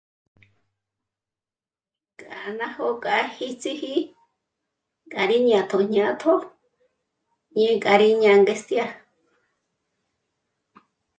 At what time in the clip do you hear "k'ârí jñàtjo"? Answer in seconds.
5.11-5.77